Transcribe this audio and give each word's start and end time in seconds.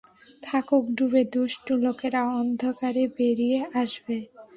থাকুক 0.43 0.85
ডুবে 0.97 1.21
দুষ্ট 1.33 1.65
লোকেরা 1.83 2.21
অন্ধকারে 2.39 3.03
বেরিয়ে 3.17 3.59
আসবে? 3.81 4.17